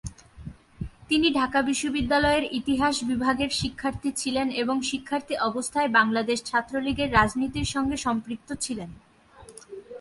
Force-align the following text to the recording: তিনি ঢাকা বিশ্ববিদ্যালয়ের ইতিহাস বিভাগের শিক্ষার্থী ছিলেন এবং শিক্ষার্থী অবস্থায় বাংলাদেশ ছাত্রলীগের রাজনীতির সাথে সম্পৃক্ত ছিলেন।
তিনি 1.09 1.27
ঢাকা 1.33 1.59
বিশ্ববিদ্যালয়ের 1.61 2.45
ইতিহাস 2.51 2.95
বিভাগের 3.03 3.51
শিক্ষার্থী 3.51 4.09
ছিলেন 4.11 4.47
এবং 4.53 4.75
শিক্ষার্থী 4.81 5.33
অবস্থায় 5.49 5.89
বাংলাদেশ 5.89 6.39
ছাত্রলীগের 6.43 7.13
রাজনীতির 7.13 7.67
সাথে 7.67 7.95
সম্পৃক্ত 7.97 8.49
ছিলেন। 8.61 8.89